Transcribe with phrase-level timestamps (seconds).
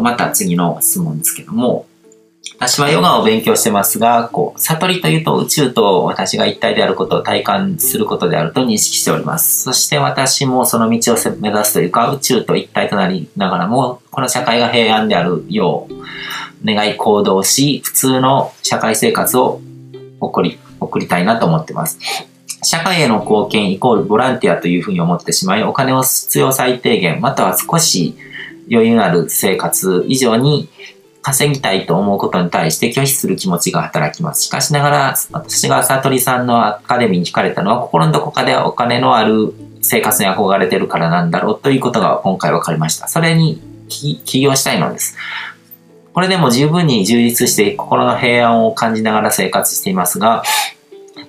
[0.00, 1.86] また次の質問ですけども、
[2.56, 9.62] 私はヨガを勉強してますが、こう、悟りというと宇宙と私が一体であることを体感することであると認識しております。
[9.62, 15.94] そして私もその道を目指すというか、宇宙と一体となりながらも、この社会が平安であるよう、
[16.64, 19.60] 願い行動し、普通の社会生活を
[20.20, 21.98] 送り、送りたいなと思ってます。
[22.64, 28.16] 社会への貢献イコールボランティアというふうに思ってしまい、お金を必要最低限、または少し
[28.70, 30.68] 余裕のある生活以上に
[31.22, 34.44] 稼ぎたいと思うことに対して拒否する気持ちが働きます。
[34.44, 43.08] しかしながら、私が悟りさんのアカデミーに惹かれたのは、心のどこかでお金のある生活に憧れてるからなんだろうということが今回分かりました。
[43.08, 45.16] それに起業したいのです。
[46.14, 50.42] これでも十分に充実して心の平安を感じながら生活していますが、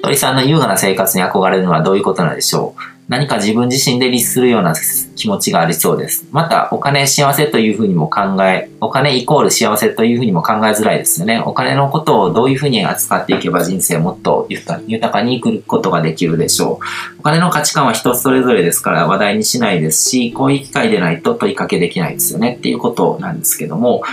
[0.01, 2.98] 鳥さんの優雅な生活に憧れるのはどういうことなのでしょう？
[3.09, 4.75] 何か自分自身で律するような
[5.15, 6.27] 気持ちがありそうです。
[6.31, 11.41] また、お金幸せというふうにも考え、お金イコール幸せというふうにも考えづらいですよね。
[11.43, 17.19] お金のことをどういうふうに扱っていけば人生もっと豊かに生くことができるでしょう。
[17.19, 24.03] お金の価値観は人それぞれですから話題にしないですし、こういう機会でないと問いかけできないですよねっていうことなんですけども、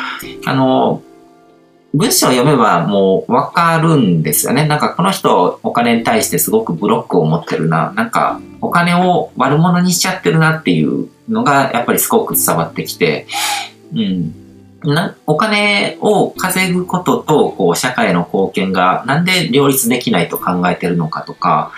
[0.47, 1.02] あの、
[1.97, 4.66] 文章を読めばもうわかるんですよね。
[4.66, 7.92] なんかこの人お金に対してすごくブロックを持ってるな。
[7.97, 13.27] なんかお金を悪者にしちゃってるなっていうのがやっぱりすごく伝わってきて、
[13.94, 14.34] うん。
[14.84, 21.72] なお金を稼ぐこととこう社会の貢献がなんで両立できないと考えてるのかとか、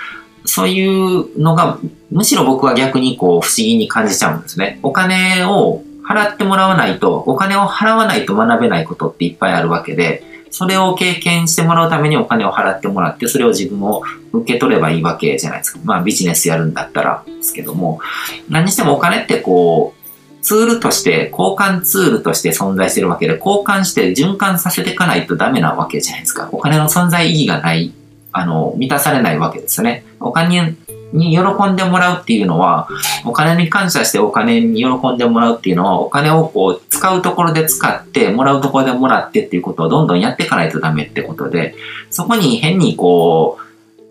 [0.44, 1.78] そういうのが
[2.10, 4.80] むしろ僕は逆にこう不思議に感じちゃうんですね。
[4.82, 15.80] お金を払ってもらわないと、お金を払わないと学べないことっていっぱいあるわけで、それを経験してもらうためにお金を払ってもらって、それを自分を受け取ればいいわけじゃないですか。
[15.84, 18.00] まあビジネスやるんだったらですけども、
[18.48, 19.98] 何にしてもお金ってこう、
[20.40, 26.48] ツールとして、交換ツールとして存在してるわけで、交換して循環させていかないとダメなわけじゃないですか。
[26.52, 27.92] お金の存在意義がない、
[28.32, 30.04] あの、満たされないわけですよね。
[30.20, 30.74] お金
[31.12, 32.88] に喜んでもらうっていうのは、
[33.24, 41.74] お金に感謝してお金に喜んでもらうっていうのは、お金をこう使うところで使って、もらうところでもらってっていうことをどんどんやっていかないとダメってことで、
[42.10, 43.62] そこに変にこう、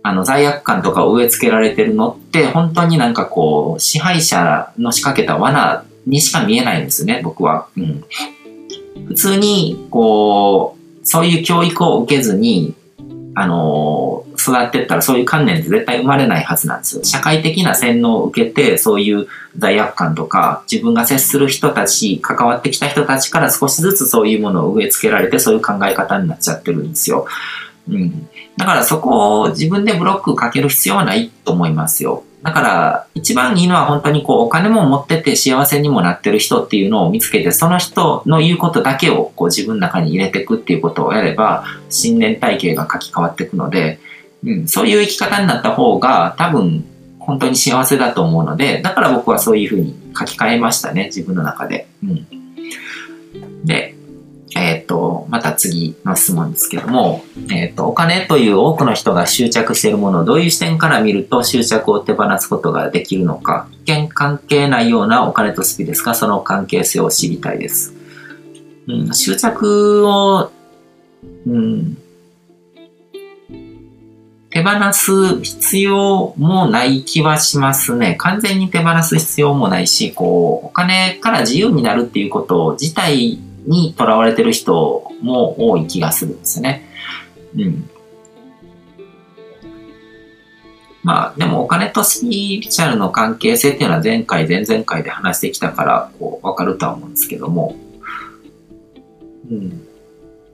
[0.03, 7.67] あの罪悪感とかを植え付けられてるのって、本当になんかこう、支配者の仕掛けた罠にしか見えないんですね、僕は。
[7.77, 8.03] うん。
[9.07, 12.73] 普通に、こう、そういう教育を受けずに、
[13.35, 17.03] あの育ってったらそういう観念って絶対生まれないはずなんですよ。
[17.03, 19.27] 社会的な洗脳を受けて、そういう
[19.57, 27.27] 罪悪感とか、自分が接する人たち、関わってきた人たちから少しずつそういうものを植え付けられて、そういう考え方になっちゃってるんですよ。
[27.89, 28.27] うん。
[28.57, 32.23] だからそこを自分でブロックかける必要はないと思いますよ。
[32.43, 43.99] だから、一番いいのは本当にこう、お金も持ってて幸せにもなってる人っていうのを見つけて、その人の言うことだけをこう自分の中に入れていくっていうことをやれば、信念体系が書き換わっていくので、
[44.43, 46.85] うん、そういう生き方になった方が多分
[47.19, 51.87] 本当に幸せだと思うので、だから僕はそういうふうに書き換えましたね、自分の中で。
[52.03, 52.27] うん、
[53.65, 53.97] で、
[54.55, 67.93] えっ、ー、と、また次の質問ですけども、えっ、ー、と、お金という多くの人が執着しているものをどういう視点から見ると執着を手放すことができるのか、一見関係ないようなお金と好きですが、その関係性を知りたいです。
[68.87, 70.49] うん、執着を、
[71.45, 71.97] うん、
[74.57, 78.15] 手放す必要もない気はしますね。
[78.17, 83.37] 完全に手放す必要もないし、こう、お金から自由になるっていうこと自体
[83.67, 86.89] にとらわれてる人も多い気がするんですね。
[87.55, 87.87] うん。
[91.03, 97.75] まあ、でもお金とスピリチュアルの関係性っていうのは前回、前々回で話してきたから、こう、わかるとは思うんですけども、
[99.51, 99.86] うん。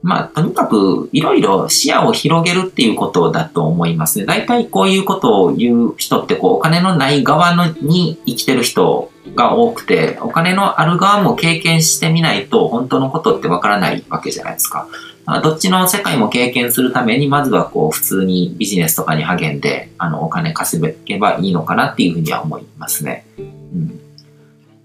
[0.04, 4.26] まあ、とにかく、いろいろ視野を広げるっていうことだと思いますね。
[4.26, 14.88] 大体こういうことを言う人って、こう、お金のない側のに生きてる人が多くて、お金のある側も経験してみないと、本当のことってわからないわけじゃないですか。
[15.24, 23.24] あ、どっちの世界も経験するために、まずはこう、普通にビジネスとかに励んで、あの、お金稼げばいいのかなっていうふうには思いますね。
[23.38, 24.03] うん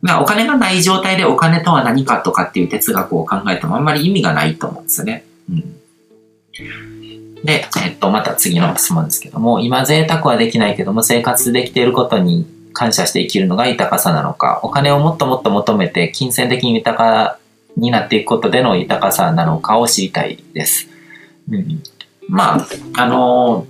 [0.02, 5.26] まあ、お金がない状態でお金とは何かとかっていう哲学を考えてもあんまり意味がないと思うんですよね。
[5.50, 5.80] うん。
[7.44, 17.40] で、えっと、また次の質問ですけども、今贅沢はできないけども生活できていることに感謝して生きるのが豊かさなのか、お金をもっともっと求めて金銭的に豊か
[17.78, 20.88] になっていくことでの豊かさなのかを知りたいです。
[21.50, 21.84] うん、
[22.28, 23.66] まあ、あの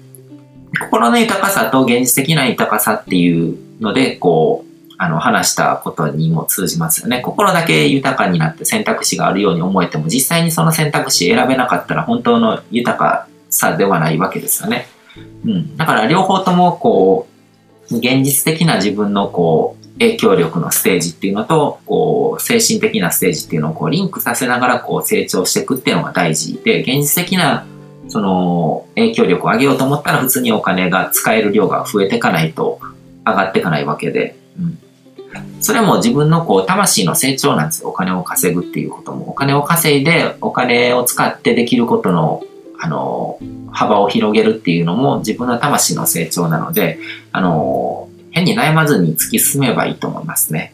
[0.74, 4.69] ー、心の豊かさと現実的な豊かさっていうので、こう、
[5.00, 7.22] あの、話したことにも通じますよね。
[7.22, 14.88] 心だけ豊かになって選択肢があるように思えても、実際にその選択肢選べなかったら本当の豊かさではないわけですよね。
[15.46, 15.78] うん。
[15.78, 17.28] だから両方とも、こ
[17.90, 27.66] う、現実的な自分の、こう、影響力のステージっていうのと、こう、精神的なステージっていうのをこうリンクさせながらこう成長していくっていうのが大事で、現実的な
[28.10, 32.80] その影響力を上げようと思ったら普通にお金が使える量が増えていかないと
[33.26, 34.80] 上がっていかないわけで、うん。
[35.62, 37.90] それも自分のこう魂の成長なんですよ。
[37.90, 39.30] お金を稼ぐっていうことも。
[39.30, 42.44] お金を稼いでお金を使ってできることの
[42.82, 43.38] あの、
[43.72, 46.98] 幅を広げるっていうのも自分の魂の成長なので、
[47.34, 50.74] あの、変に悩まずに突き進めばいいと思いますね。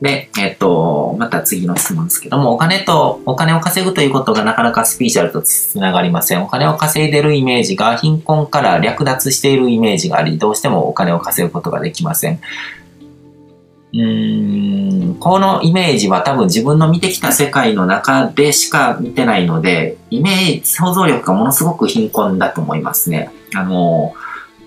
[0.00, 6.42] で、えっ、と、また次の質問ですけども、お金と、お金を稼ぐということがなかなかスピーチャルとつながりません。
[6.42, 12.40] お金を稼いでるイメージが貧困から略奪しているイメージがあり、どうしてもお金を稼ぐことができません。
[13.92, 23.30] うーん、このイメージは多分自分の見てきた世界の中でしか見てないので、イメージ、想像力がものすごく貧困だと思いますね。
[23.54, 24.14] あの、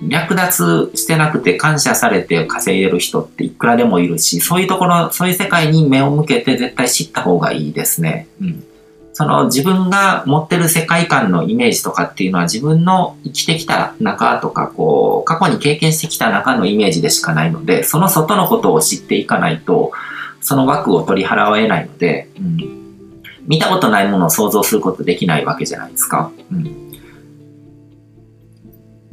[0.08, 8.28] 略奪してなくて感謝されて稼いでる人っていくらでもいるし、そういうところ、そういう世界に目を向けて絶対知った方がいいですね。
[8.42, 8.64] うん。
[9.14, 19.92] その自分が持ってる世界観のイメージとかっていうのは自分の生きてきた中とか、こう、過去に経験してきた中のイメージでしかないので、その外のことを知っていかないと、
[20.42, 22.84] その枠を取り払えないので、うん。
[23.46, 26.32] 見たことないものを想像することできないわけじゃないですか。
[26.52, 26.83] うん。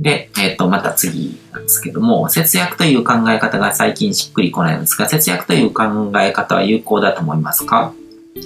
[0.01, 5.85] で、えっ、ー、と、また次なんですけども、節約という考え方が最近しっくりこないんですが、節約という考
[6.21, 7.93] え方は有効だと思いますか？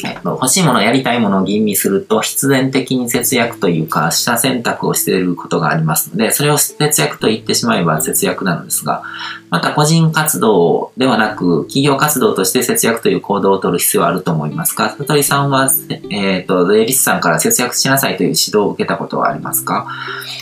[0.05, 9.03] えっと、欲しいもの、やりたいものを吟味すると、必然的に節約というか、下選択をしていることがありますので、それを節約と言ってしまえば節約なのですが、
[9.51, 14.91] また個人活動ではなく、企業活動として節約という行動を取る必要はあると思いますか？
[14.91, 15.71] さとりさんは、
[16.11, 19.87] えっ、ー、と、税理士さんから節約しなさいという指導を受けたことはありますか？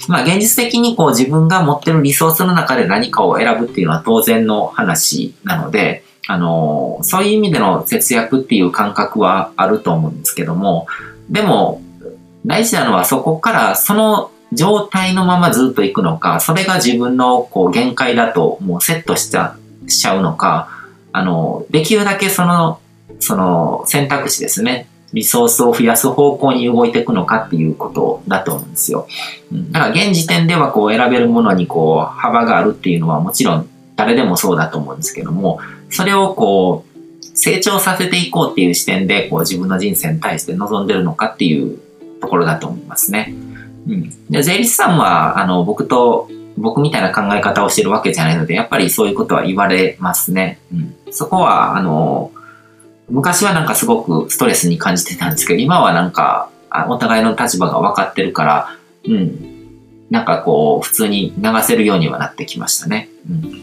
[0.09, 10.87] まあ、現実的にこう自分が持ってるリソースの中で何かを選ぶっていうのは当然の話なので、あの、そういう意味での節約っていう感覚はあると思うんですけども、
[11.31, 11.83] でも、
[12.47, 19.57] 大事なのはそこからその状態のままずっと行くのか、それが自分のこう限界だともうセットしちゃ
[19.89, 20.69] しちゃうのか、
[21.13, 22.81] あの、できるだけその、
[23.19, 24.89] その選択肢ですね。
[25.13, 29.07] リソースを増やす方向に動いていくのかっていうことだと思うんですよ。
[29.71, 35.61] だから現時点ではこう選べるものにこう幅があるっていうのはもちろん誰でもそうだと思うんですけども、
[35.93, 36.93] それをこう、
[37.35, 41.79] 成長させていこうっていう視点で、こう自分の人生に対して望んでるのかっていう
[42.21, 43.35] ところだと思いますね。
[43.87, 44.31] うん。
[44.31, 50.59] で、税理士さんは、あの、僕と、僕みたいな考え方をしてるわけじゃないので、やっぱりそういうことは言われますね。
[50.73, 50.95] うん。
[51.11, 52.31] そこは、あの、
[53.09, 56.51] 昔はなんかすごくストレスに感じてたんですけど、今はなんか、
[56.89, 59.53] お互いの立場が分かってるから、うん。
[60.11, 63.09] なんかこう、普通に流せるようにはなってきましたね。
[63.29, 63.63] うん。